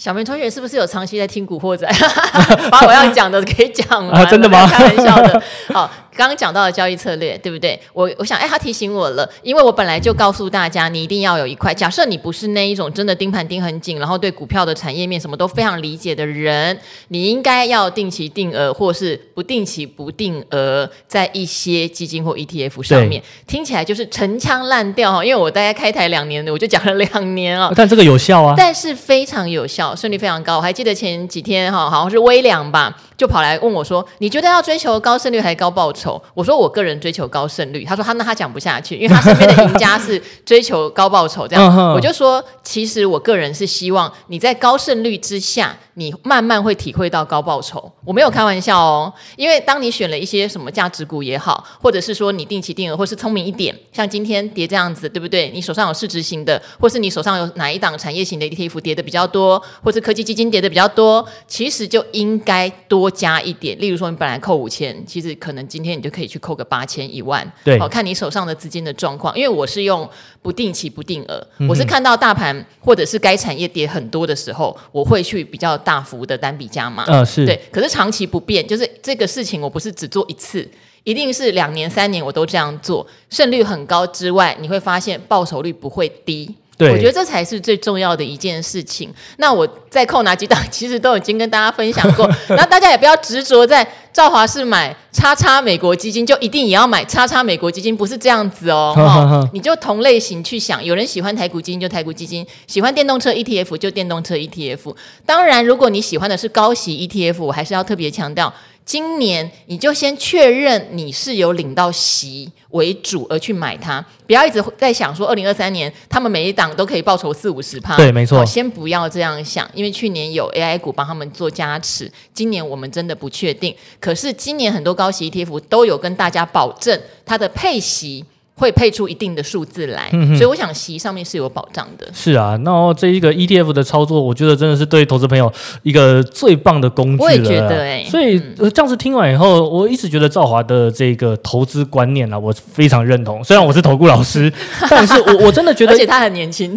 [0.00, 1.86] 小明同学是不是有长期在听古惑仔？
[2.72, 4.66] 把我要讲的给讲完，啊，真的吗？
[4.66, 5.42] 开玩笑的，
[5.74, 5.90] 好。
[6.16, 7.80] 刚刚讲到的交易策略，对不对？
[7.92, 11.72] 我我想，哎，他提醒我了，因为我本来就告诉大家，你一定要有一块。
[11.72, 23.22] 假设你不是那一种真的盯盘盯很紧，然后对股票的产业面什么都非常理解的人，你应该要定期定额，或是不定期不定额，在一些基金或 ETF 上面。
[23.46, 27.72] 听起来就是陈腔滥调哈，因为我大概开台两年了，我就讲了两年啊。
[27.76, 30.56] 但这个有效啊，但是非常有效，胜率非常高。
[30.56, 32.96] 我还记得前几天哈，好像是微良吧。
[33.16, 35.99] 就跑来问我说：“你觉得要追求高胜率还是高报酬？”
[36.34, 49.12] 我说：“我个人追求高胜率。”他说：“他那他讲不下去，因为他身边的赢家是 追求高报酬。”这样，我就说：“其实我个人是希望你在高胜率之下。”你慢慢会体会到高报酬，我没有开玩笑哦。
[49.36, 55.50] 因为当你选了一些什么价值股也好，或者是说你定期定额，或是聪明一点，像今天跌这样子，对不对？
[55.50, 63.78] 你手上有市值型的，或是你手上有哪一档产业型的 ETF 跌的比较多，或是科技基金跌的比较多，其实就应该多加一点。
[63.78, 67.46] 例如说，你本来扣五千，其实可能今天你就可以去扣个八千一万。
[67.62, 69.36] 对，好，看你手上的资金的状况。
[69.36, 70.08] 因为我是用
[70.40, 75.90] 不定期不定额，我是看到大盘或者是该产业跌很多的时候，我会去比较大。
[75.90, 80.64] 大幅的单笔加码，嗯，是对，可是长期不变，就是这个事情，我不是只做一次，
[81.02, 86.54] 一定是两年、三年我都这样做，胜率很高之外，你会发现报酬率不会低。
[86.80, 89.12] 对，我觉得这才是最重要的一件事情。
[89.36, 92.28] 那我在扣哪几档，其实都已经跟大家分享过。
[92.56, 98.94] 那大家也不要执着在赵华是买叉叉美国基金，就一定也要买叉叉美国基金，不是这样子哦。
[98.98, 104.94] 哦你就同类型去想，有人喜欢台股基金就台股基金，喜欢电动车 ETF 就电动车 ETF。
[105.26, 108.52] 当然，如果你喜欢的是高息 ETF，我还是要特别强调。
[108.90, 117.96] 今年你就先确认你是有领到席为主而去买它，不要一直在想说二零二三年他们每一档都可以报酬四五十趴。
[117.96, 118.44] 对，没错。
[118.44, 123.72] 先不要这样想，因为去年有 AI 股帮他们做加持，今年我们真的不确定。
[124.00, 128.24] 可是今年很多高息 ETF 都有跟大家保证它的配息。
[128.60, 132.06] 会配出一定的数字来，嗯、所以我想息上面是有保障的。
[132.12, 135.50] 是啊，那这一个 ETF 的操作，我觉得真的是对投资朋友
[135.82, 137.24] 一个最棒的工具了。
[137.24, 143.42] 我也觉得哎、欸，所以、嗯、这样子听完以后，我一直觉得赵华的这个投资观念啊，我非常认同。
[143.42, 144.52] 虽然我是投顾老师，
[144.90, 146.76] 但是我我真的觉得，而且他很年轻，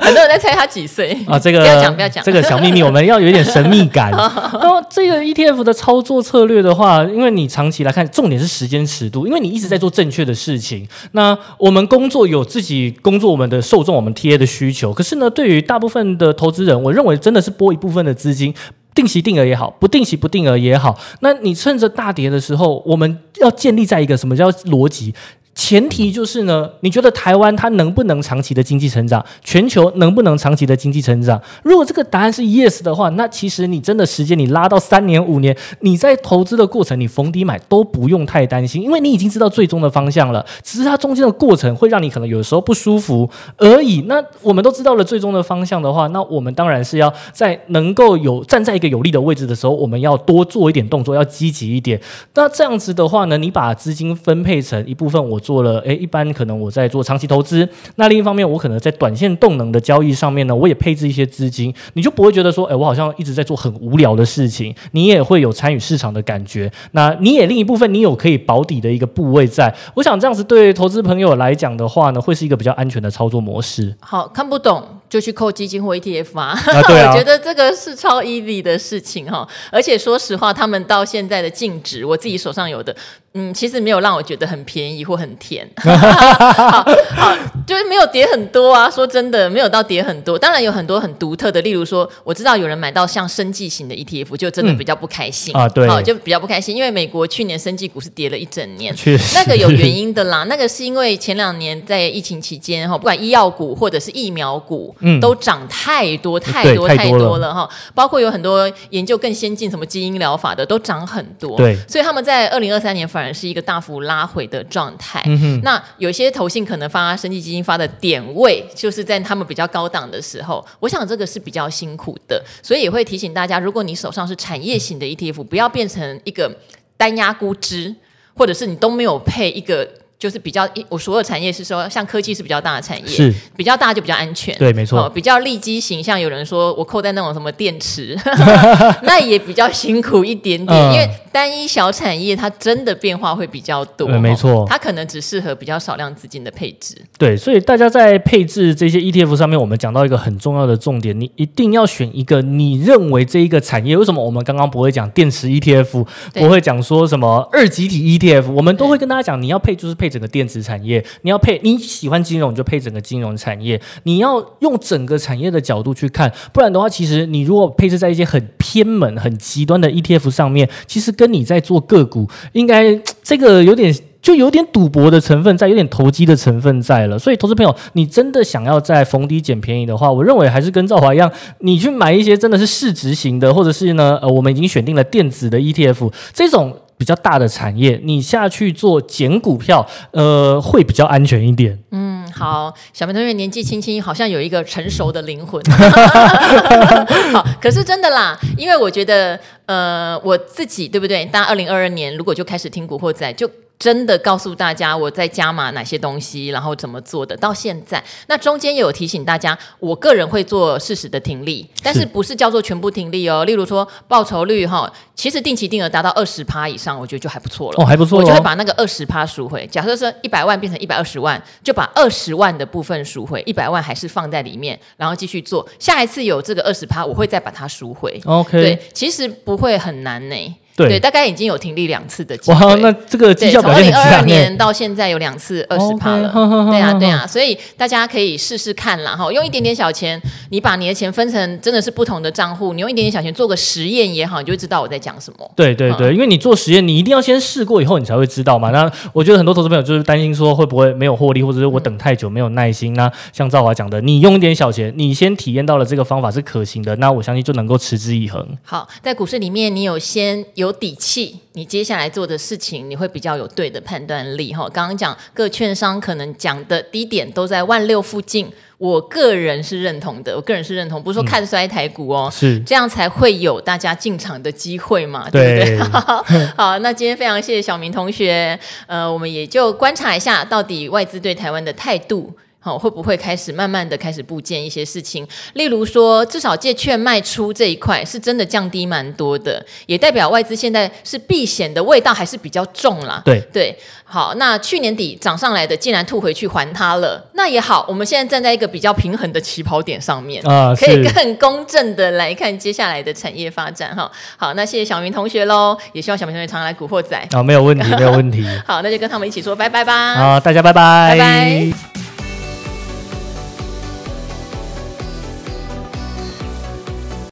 [0.00, 1.38] 很多人在猜他几岁啊。
[1.38, 4.10] 这个不要讲，不要讲这个小秘密，我们要有一点神秘感。
[4.10, 10.88] 然后这个 ETF 的操作策略的话，因为你长期来看，重点是时间尺度，因为你一直在做正确的事情。
[11.12, 14.90] 那那我们工作有自己工作我们的受众，我们 TA 的需求。
[14.90, 18.54] 可是呢，对于大部分的投资人，我认为真的是拨一部分的资金，
[18.94, 20.98] 定期定额也好，不定期不定额也好。
[21.20, 25.14] 那你趁着大跌的时候，我们要建立在一个什么叫逻辑？
[25.60, 29.22] 前提就是呢，你觉得台湾它能不能长期的经济成长？
[29.44, 31.38] 全球能不能长期的经济成长？
[31.62, 40.44] 如果这个答案是 yes 的话，那其实你真的时间你拉到三年五年，你在投资的过程，你逢低买都不用太担心，因为你已经知道最终的方向了。
[40.62, 44.00] 只是它中间的过程会让你可能有时候不舒服而已。
[44.06, 52.00] 那我们都知道了最终的方向的话，那我们当然是要在能够有站在一个有利的位置的时候，我们要多做一点动作，要积极一点。
[52.32, 57.68] 那这样子的话呢，你把资金分配成一部分，我做了，诶，一般可能我在做长期投资。
[57.96, 66.70] 那另一方面，我可能在短线动能的交易上面呢，我也配置一些资金，你就不会觉得说，诶，我好像一直在做很无聊的事情，你也会有参与市场的感觉。
[66.92, 69.74] 那你也另一部分，你有可以保底的一个部位在。
[69.94, 73.92] 我想这样子对投资朋友来讲的话呢，会是一个比较安全的操作模式。
[73.98, 76.46] 好，看不懂就去扣基金或 ETF 啊。
[76.50, 79.46] 啊对啊我觉得这个是超 easy 的事情哈。
[79.72, 82.94] 而且说实话，他们到现在的净值，我自己手上有的。
[83.34, 86.82] 嗯，其实没有让我觉得很便宜或很甜， 好，
[87.14, 88.90] 好，就是没有跌很多啊。
[88.90, 90.36] 说真的，没有到跌很多。
[90.36, 95.68] 当然有很多很独特的，例如说，我知道有人买到像生技型的 ETF，就真的比较不开心、嗯、啊。
[95.68, 98.92] 对，好，就比较不开心，因为美国去年生技股是跌了一整年，
[99.36, 100.42] 那个有原因的啦。
[100.48, 107.70] 那个是因为前两年在疫情期间哈，不管医药股或者是疫苗股，嗯，都涨太多太多太多了哈。
[107.94, 111.56] 包括有很多研究更先进，什么基因疗法的都涨很多。
[111.56, 113.19] 对，所以他们在二零二三年反。
[113.20, 115.22] 反而是一个大幅拉回的状态。
[115.26, 120.66] 嗯、那有些投信可能发生技基金发的点位，就是在他们比较高档的时候。
[120.78, 126.50] 我想这个是比较辛苦的，所以也会提醒大家，如果你手上是产业型的 ETF，不要变成一个
[126.96, 127.94] 单压估值，
[128.32, 129.86] 或者是你都没有配一个。
[130.20, 135.08] 就是比较，我所有产业是说，像科技是比较大的产业，是比较大就比较安全，对，没错。
[135.08, 138.14] 比较利基型，像有人说我扣在那种什么电池，
[139.04, 144.66] 那也比较辛苦一点点，嗯、因为单一小产业它真的变化会比较多，对，没错。
[144.68, 146.94] 它可能只适合比较少量资金的配置。
[147.16, 153.96] 对，所以大家在配置这些 ETF 上面，我们讲到一个很重要的重点，你一定要选一个你认为这一个产业。
[153.96, 156.04] 为什么我们刚刚不会讲电池 ETF，
[156.34, 160.10] 不会讲说什么二级体 ETF，我们都会跟大家讲，你要配就是配。
[160.10, 163.80] 整个电子产业，你要配你喜欢金融，你就配整个金融产业。
[164.02, 177.18] 你要用整个产业的角度去看，不然的话，其实你如果配置在一些很偏门、很极端的 ETF 上面，其实跟你在做个股，应该 这个有点就有点赌博的成分在，有点投机的成分在了。
[177.18, 186.74] 所以，投资朋友，你真的想要在逢低捡便宜的话，我认为还是跟赵华一样，你去买一些真的是市值型的，或者是呢，呃，我们已经选定了电子的 ETF 这种。
[187.00, 191.78] 比较大的产业，你下去做捡股票，呃，会比较安全一点。
[191.92, 195.58] 嗯，好，小明同学年纪轻轻，好像有一个成熟的灵魂。
[197.32, 201.24] 好，可是真的啦，因为我觉得，呃，我自己对不对？
[201.24, 203.50] 大家二零二二年如果就开始听古惑仔，就。
[203.80, 207.34] 真的告诉大家我在加码哪些东西，然后怎么做的。
[207.34, 213.42] 到现在，那中间也有提醒大家，我个人会做适时的停利，但是不是叫做全部停利哦。
[213.46, 217.82] 例如说报酬率哈，其实定期定额达到二十趴以上，我觉得就还不错了。
[217.82, 218.18] 哦，还不错。
[218.18, 219.66] 我就会把那个二十趴赎回。
[219.68, 225.66] 假设说一百万变成一百二十万，就把二十万的部分赎回，一百万还是放在里面，然后继续做。
[225.78, 228.20] 下一次有这个二十趴，我会再把它赎回。
[228.26, 230.54] OK，对，其实不会很难呢。
[230.86, 232.66] 对，对，大概已经有停利两次的机会。
[232.66, 233.92] 哇，那这个绩效表现。
[233.92, 236.30] 从二零二二年到现在有两次二十趴了。
[236.70, 239.16] 对啊，对啊，所以大家可以试试看啦。
[239.16, 240.20] 哈，用一点点小钱，
[240.50, 245.50] 你把你的钱分成真的是不同的账户，你用一点点小钱做个实验也好，你就会知道我在讲什么。
[245.56, 248.70] 对对对，嗯、因为你做实验，你一定要先试过以后，你才会知道嘛。
[248.70, 252.94] 那我觉得很多投资朋友就是担心说会不会没有获利，或者是我等太久没有耐心。
[252.94, 258.46] 那像赵华讲的，你用一点小钱，你先体验到了这个方法是可行的，那我相信就能够持之以恒。
[258.62, 261.38] 好，在股市里面，你有先有底气。
[261.52, 264.68] 你接下来做的事情，你会比较有对的判断力哈。
[264.72, 270.34] 刚刚讲各券商可能讲的低点都在万六附近，我个人是认同的。
[270.36, 275.84] 我个人是认同，不是说看衰台股哦，是、嗯、这样才会有大家进场的机会嘛，对，对不
[276.28, 276.46] 对？
[276.56, 282.32] 好，那今天非常谢谢小明同学，呃，我们也就观察一下到底外资对台湾的态度。
[282.62, 285.26] 好，会不会开始慢慢的开始部件一些事情？
[285.54, 293.22] 例如说，至少借券卖出这一块是真的降低蛮多的，也代表外资现在是避险的味道还是比较重啦。
[293.24, 304.10] 对对，好，那去年底涨上来的，竟然吐回去还它了，那也好，我们现在站在一个比较平衡的起跑点上面，啊，可以更 公正的来看接下来的产业发展哈。
[304.36, 307.16] 好，那谢谢小明同学喽，也希望小明同学常来古惑仔。
[307.30, 308.44] 啊，没有问题，没有问题。
[308.66, 310.14] 好，那就跟他们一起说拜拜吧。
[310.16, 311.99] 好，大家拜拜，拜拜。